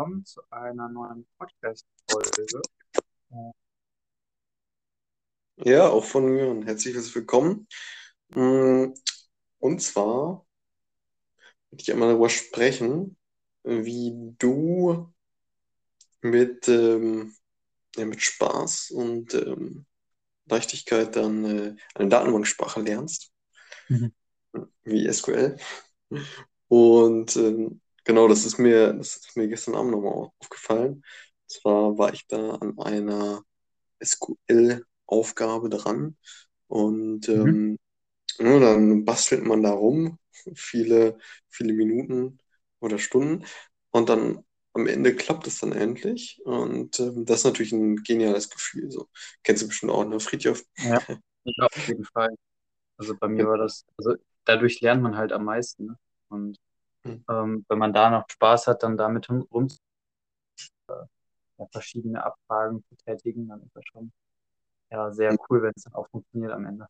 [0.00, 2.62] willkommen zu einer neuen Podcast-Folge.
[5.56, 7.68] Ja, auch von mir und herzlich willkommen.
[8.30, 8.94] Mm,
[9.58, 10.46] Und zwar
[11.70, 13.18] möchte ich einmal darüber sprechen,
[13.62, 15.12] wie du
[16.22, 17.34] mit, ähm,
[17.94, 19.84] ja, mit Spaß und ähm,
[20.46, 23.34] Leichtigkeit dann äh, eine Datenbanksprache lernst,
[23.88, 24.14] Mhm.
[24.82, 25.58] wie SQL.
[26.68, 30.92] Und ähm, genau, das ist mir, das ist mir gestern Abend nochmal aufgefallen.
[30.96, 31.04] Und
[31.50, 33.42] zwar war ich da an einer
[34.00, 36.16] SQL-Aufgabe dran
[36.68, 37.50] und Mhm.
[37.50, 37.78] ähm,
[38.38, 40.18] ja, dann bastelt man da rum,
[40.54, 41.18] viele,
[41.50, 42.38] viele Minuten
[42.80, 43.46] oder Stunden
[43.90, 48.50] und dann am Ende klappt es dann endlich und ähm, das ist natürlich ein geniales
[48.50, 48.90] Gefühl.
[48.90, 49.08] So.
[49.44, 50.64] Kennst du bestimmt auch, ne, Friedhof?
[50.82, 51.04] Ja,
[51.44, 52.30] ja, auf jeden Fall.
[52.98, 55.86] Also bei mir war das, also dadurch lernt man halt am meisten.
[55.86, 55.98] Ne?
[56.30, 56.58] Und
[57.04, 57.24] Mhm.
[57.28, 59.68] ähm, wenn man da noch Spaß hat, dann damit rum,
[61.58, 64.12] ja, verschiedene Abfragen zu tätigen, dann ist das schon
[64.90, 66.86] ja, sehr cool, wenn es dann auch funktioniert am Ende.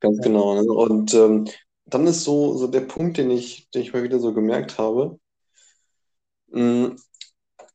[0.00, 0.24] Ganz Ja.
[0.24, 0.54] genau.
[0.62, 0.72] Ne?
[0.72, 1.48] Und ähm,
[1.86, 5.18] dann ist so, so der Punkt, den ich, den ich mal wieder so gemerkt habe,
[6.48, 6.96] mh,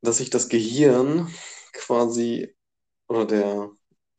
[0.01, 1.27] dass sich das Gehirn
[1.73, 2.55] quasi
[3.07, 3.71] oder der,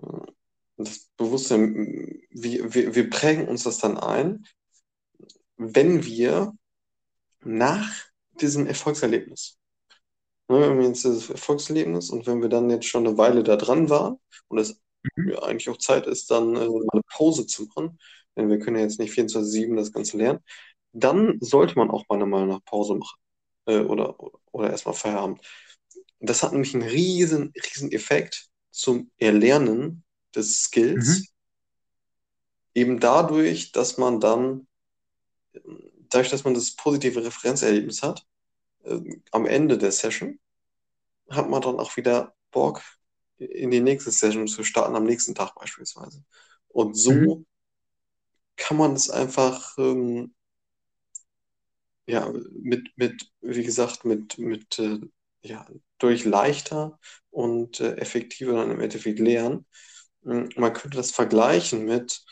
[0.03, 0.33] äh,
[0.77, 4.45] das Bewusstsein, mh, wir, wir, wir prägen uns das dann ein,
[5.57, 6.53] wenn wir
[7.45, 7.91] nach
[8.41, 9.59] diesem Erfolgserlebnis,
[10.49, 13.57] ne, wenn wir jetzt dieses Erfolgserlebnis und wenn wir dann jetzt schon eine Weile da
[13.57, 14.81] dran waren und es
[15.17, 15.31] Mhm.
[15.33, 17.99] ja eigentlich auch Zeit ist, dann äh, mal eine Pause zu machen,
[18.37, 20.41] denn wir können ja jetzt nicht 24/7 das Ganze lernen,
[20.93, 23.19] dann sollte man auch meiner Meinung nach Pause machen
[23.67, 24.17] äh, oder,
[24.53, 25.41] oder erstmal Feierabend.
[26.21, 31.29] Das hat nämlich einen riesen, riesen Effekt zum Erlernen des Skills, Mhm.
[32.75, 34.67] eben dadurch, dass man dann,
[36.11, 38.27] dadurch, dass man das positive Referenzerlebnis hat,
[38.85, 39.01] äh,
[39.33, 40.41] am Ende der Session,
[41.31, 42.83] hat man dann auch wieder Bock,
[43.39, 46.25] in die nächste Session zu starten, am nächsten Tag beispielsweise.
[46.69, 47.27] Und Mhm.
[47.27, 47.45] so
[48.57, 50.35] kann man es einfach, ähm,
[52.07, 54.99] ja, mit, mit, wie gesagt, mit, mit, äh,
[55.43, 55.67] ja,
[55.99, 56.99] durch leichter
[57.31, 59.67] und äh, effektiver dann im Endeffekt lernen.
[60.23, 62.25] Mm, Man könnte das vergleichen mit,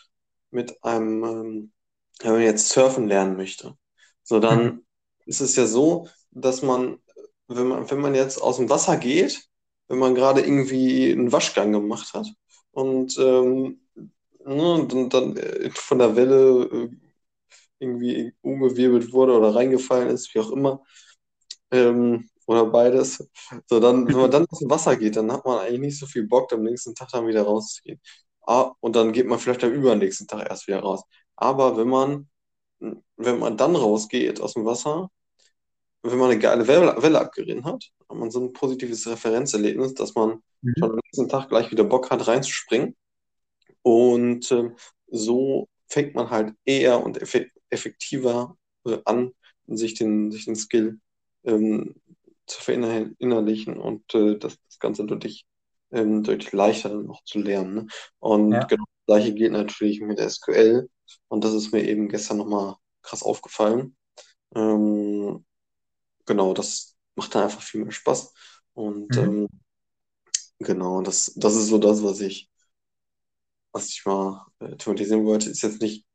[0.51, 1.73] mit einem, ähm,
[2.21, 3.77] wenn man jetzt surfen lernen möchte.
[4.23, 4.71] So, Mhm.
[4.71, 4.85] dann
[5.27, 6.99] ist es ja so, dass man,
[7.49, 9.43] wenn man, wenn man jetzt aus dem Wasser geht,
[9.89, 12.27] wenn man gerade irgendwie einen Waschgang gemacht hat
[12.73, 13.81] und ähm,
[14.45, 16.91] ne, dann, dann äh, von der Welle äh,
[17.79, 20.83] irgendwie umgewirbelt wurde oder reingefallen ist, wie auch immer,
[21.71, 23.29] ähm, oder beides.
[23.67, 26.07] So, dann, wenn man dann aus dem Wasser geht, dann hat man eigentlich nicht so
[26.07, 28.01] viel Bock, am nächsten Tag dann wieder rauszugehen.
[28.47, 31.03] Ah, und dann geht man vielleicht am übernächsten Tag erst wieder raus.
[31.37, 32.29] Aber wenn man,
[33.17, 35.11] wenn man dann rausgeht aus dem Wasser,
[36.03, 40.15] wenn man eine geile Welle, Welle abgeritten hat, hat man so ein positives Referenzerlebnis, dass
[40.15, 40.75] man Mhm.
[40.79, 42.97] schon am nächsten Tag gleich wieder Bock hat, reinzuspringen.
[43.83, 44.77] Und ähm,
[45.09, 49.33] so fängt man halt eher und effe effektiver äh, an,
[49.67, 51.01] sich den, sich den Skill
[51.45, 51.95] ähm,
[52.47, 55.47] zu verinnerlichen und äh, das, das Ganze deutlich,
[55.93, 57.75] ähm, deutlich leichter auch zu lernen.
[57.75, 57.87] Ne?
[58.21, 58.69] Und Ja.
[58.69, 60.89] genau gleiche gilt natürlich mit SQL.
[61.29, 63.97] Und das ist mir eben gestern nochmal krass aufgefallen.
[64.55, 65.45] Ähm,
[66.27, 68.35] genau, das macht dann einfach viel mehr Spaß.
[68.75, 69.19] Und Mhm.
[69.19, 69.49] ähm,
[70.59, 72.51] genau, das, das ist so das, was ich
[73.73, 76.07] was ich mal äh, thematisieren wollte, ist jetzt nicht,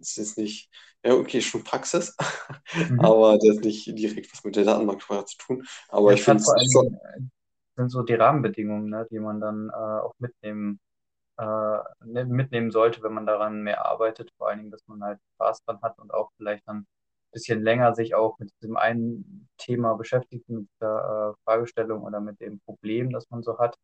[0.00, 0.70] ist jetzt nicht,
[1.04, 2.14] ja, okay, schon Praxis,
[2.88, 2.98] Mhm.
[2.98, 5.66] aber das hat nicht direkt was mit der Datenbanksprache zu tun.
[5.88, 7.20] Aber Ja, ich finde vor es äh,
[7.76, 10.80] sind so die Rahmenbedingungen, ne, die man dann äh, auch mitnehmen,
[11.38, 14.32] äh, ne- mitnehmen sollte, wenn man daran mehr arbeitet.
[14.38, 16.86] Vor allen Dingen, dass man halt Spaß dran hat und auch vielleicht dann ein
[17.32, 22.40] bisschen länger sich auch mit diesem einen Thema beschäftigt, mit der äh, Fragestellung oder mit
[22.40, 23.76] dem Problem, das man so hat.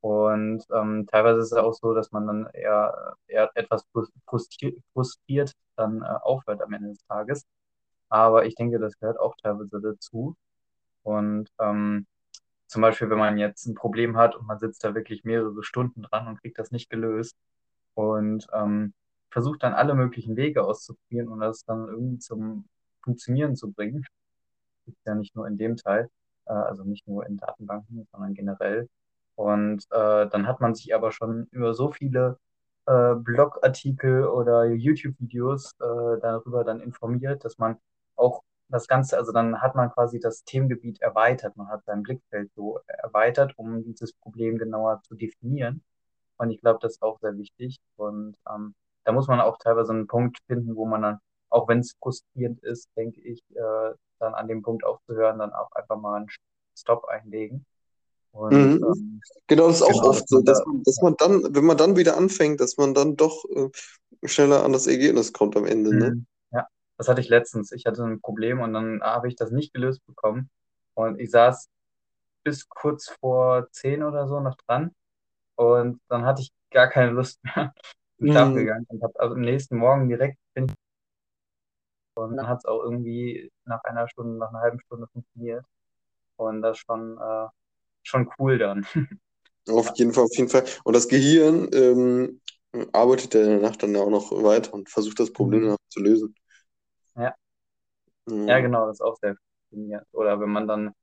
[0.00, 4.78] Und ähm, teilweise ist es auch so, dass man dann eher, eher etwas frus- frustriert,
[4.92, 7.46] frustriert dann äh, aufhört am Ende des Tages.
[8.10, 10.36] Aber ich denke, das gehört auch teilweise dazu.
[11.02, 12.06] Und ähm,
[12.68, 16.02] zum Beispiel, wenn man jetzt ein Problem hat und man sitzt da wirklich mehrere Stunden
[16.02, 17.36] dran und kriegt das nicht gelöst
[17.94, 18.94] und ähm,
[19.30, 22.66] versucht dann alle möglichen Wege auszuprobieren und das dann irgendwie zum
[23.02, 24.04] Funktionieren zu bringen,
[24.88, 26.08] Gibt's ja nicht nur in dem Teil,
[26.46, 28.88] äh, also nicht nur in Datenbanken, sondern generell.
[29.34, 32.38] Und äh, dann hat man sich aber schon über so viele
[32.86, 37.76] äh, Blogartikel oder YouTube-Videos äh, darüber dann informiert, dass man
[38.16, 42.50] auch das Ganze, also dann hat man quasi das Themengebiet erweitert, man hat sein Blickfeld
[42.54, 45.82] so erweitert, um dieses Problem genauer zu definieren.
[46.36, 47.78] Und ich glaube, das ist auch sehr wichtig.
[47.96, 48.74] Und ähm,
[49.04, 51.18] da muss man auch teilweise einen Punkt finden, wo man dann
[51.50, 55.72] auch wenn es frustrierend ist, denke ich, äh, dann an dem Punkt aufzuhören, dann auch
[55.72, 56.28] einfach mal einen
[56.76, 57.64] Stop einlegen.
[58.32, 58.82] Und, Mhm.
[58.82, 61.64] ähm, Genau, das ist auch genau, oft so, dass da, man, dass man dann, wenn
[61.64, 63.68] man dann wieder anfängt, dass man dann doch äh,
[64.28, 66.06] schneller an das Ergebnis kommt am Ende, ne?
[66.06, 66.26] Mhm.
[66.36, 66.37] ja,
[66.98, 67.72] das hatte ich letztens.
[67.72, 70.50] Ich hatte ein Problem und dann habe ich das nicht gelöst bekommen.
[70.94, 71.70] Und ich saß
[72.44, 74.92] bis kurz vor zehn oder so noch dran.
[75.56, 77.74] Und dann hatte ich gar keine Lust mehr.
[78.18, 78.60] Bin schlafen Mhm.
[78.60, 80.74] gegangen und habe also am nächsten Morgen direkt bin ich
[82.14, 85.64] und dann hat es auch irgendwie nach einer Stunde, nach einer halben Stunde funktioniert.
[86.36, 87.46] Und das schon, äh,
[88.04, 88.86] schon cool dann.
[89.68, 90.64] Auf jeden Fall, auf jeden Fall.
[90.84, 92.40] Und das Gehirn ähm,
[92.92, 95.76] arbeitet ja in der Nacht dann ja auch noch weiter und versucht das Problem Mhm.
[95.90, 96.34] zu lösen.
[98.28, 98.56] Ja.
[98.56, 98.62] Ja, Mhm.
[98.62, 100.06] genau, das ist auch sehr faszinierend.
[100.12, 100.94] Oder wenn man dann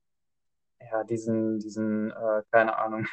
[0.80, 3.06] ja diesen, diesen, äh, keine Ahnung.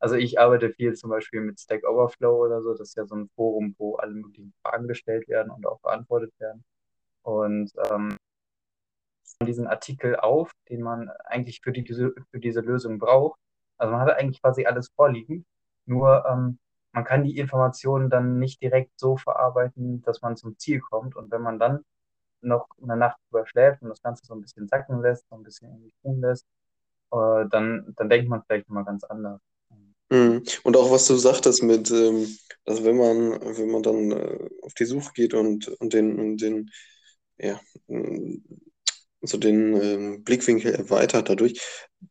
[0.00, 2.72] Also ich arbeite viel zum Beispiel mit Stack Overflow oder so.
[2.74, 6.32] Das ist ja so ein Forum, wo alle möglichen Fragen gestellt werden und auch beantwortet
[6.40, 6.64] werden.
[7.22, 8.16] Und ähm,
[9.46, 13.38] diesen Artikel auf, den man eigentlich für, die, diese, für diese Lösung braucht.
[13.78, 15.44] Also man hat eigentlich quasi alles vorliegen,
[15.86, 16.58] nur ähm,
[16.92, 21.16] man kann die Informationen dann nicht direkt so verarbeiten, dass man zum Ziel kommt.
[21.16, 21.84] Und wenn man dann
[22.42, 25.42] noch eine Nacht drüber schläft und das Ganze so ein bisschen sacken lässt, so ein
[25.44, 26.46] bisschen irgendwie tun lässt,
[27.12, 29.40] äh, dann, dann denkt man vielleicht nochmal ganz anders.
[30.10, 30.42] Mhm.
[30.64, 32.26] Und auch was du sagtest mit, ähm,
[32.64, 36.36] dass wenn man, wenn man dann äh, auf die Suche geht und, und den, und
[36.40, 36.70] den,
[37.38, 38.44] ja, ähm,
[39.22, 41.60] so den ähm, Blickwinkel erweitert dadurch,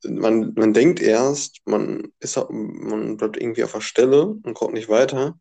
[0.06, 4.90] man, man denkt erst, man ist, man bleibt irgendwie auf der Stelle und kommt nicht
[4.90, 5.40] weiter.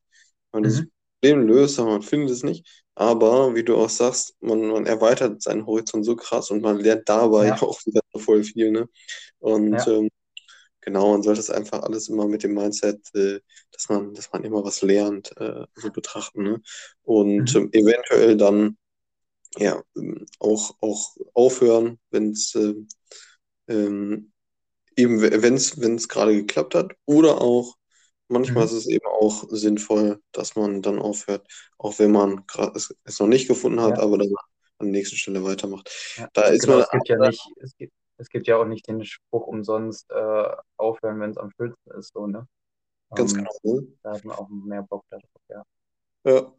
[0.53, 0.91] Man Mhm.
[1.23, 2.80] Problem löst, aber man findet es nicht.
[2.95, 7.09] Aber wie du auch sagst, man, man erweitert seinen Horizont so krass und man lernt
[7.09, 8.89] dabei Ja, auch wieder voll viel, ne?
[9.39, 10.11] Und ja, ähm,
[10.81, 13.41] genau, man sollte es einfach alles immer mit dem Mindset, äh,
[13.73, 16.63] dass man, dass man immer was lernt, äh, so betrachten, ne?
[17.03, 17.61] Und mhm.
[17.61, 18.77] ähm, eventuell dann
[19.57, 22.89] ja ähm, auch, auch aufhören, wenn es ähm,
[23.69, 24.33] ähm,
[24.97, 27.77] eben, wenn es wenn es gerade geklappt hat, oder auch
[28.31, 28.67] manchmal Mhm.
[28.67, 31.47] ist es eben auch sinnvoll, dass man dann aufhört,
[31.79, 32.45] auch wenn man
[32.75, 34.29] es, es noch nicht gefunden hat, Ja, aber dann
[34.79, 35.91] an der nächsten Stelle weitermacht.
[36.17, 36.29] ja.
[36.33, 38.87] Da ist Genau, man, es gibt ja nicht, es gibt, es gibt ja auch nicht
[38.89, 42.47] den Spruch umsonst, äh, aufhören, wenn es am schönsten ist, so, ne?
[43.15, 43.87] ganz Ähm, genau, ne?
[44.03, 45.65] da hat man auch mehr Bock darauf, ja.
[46.25, 46.53] Ja,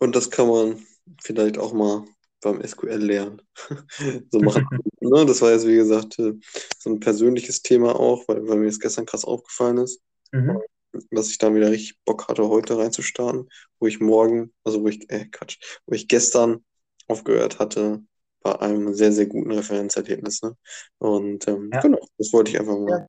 [0.00, 0.86] und das kann man
[1.22, 2.06] vielleicht auch mal
[2.42, 3.42] beim SQL lernen.
[4.32, 4.62] So machen.
[5.00, 5.26] Ne?
[5.26, 6.34] Das war jetzt, wie gesagt, äh,
[6.78, 10.60] so ein persönliches Thema auch, weil, weil mir das gestern krass aufgefallen ist, Mhm.
[11.10, 13.48] Dass ich dann wieder richtig Bock hatte, heute reinzustarten,
[13.78, 16.64] wo ich morgen, also wo ich, äh, Quatsch, wo ich gestern
[17.08, 18.02] aufgehört hatte
[18.42, 20.42] bei einem sehr, sehr guten Referenzerlebnis.
[20.42, 20.56] Ne?
[20.98, 23.06] Und ähm, Ja, genau, das wollte ich einfach mal.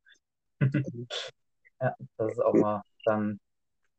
[0.59, 0.67] ja.
[1.81, 3.39] Ja, dass es auch mal dann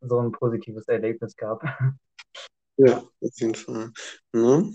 [0.00, 1.62] so ein positives Erlebnis gab.
[2.78, 3.92] Ja, auf jeden Fall.
[4.32, 4.72] Ne?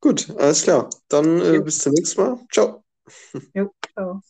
[0.00, 0.88] Gut, alles klar.
[1.08, 2.38] Dann äh, bis zum nächsten Mal.
[2.52, 2.84] Ciao.
[3.52, 4.22] jo, ciao.